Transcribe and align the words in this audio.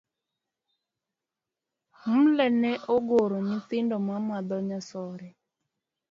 Mle 2.19 2.45
ne 2.61 2.71
ogoro 2.95 3.37
nyithindo 3.47 3.95
mane 4.05 4.25
madho 4.27 4.57
nyasore. 4.67 5.29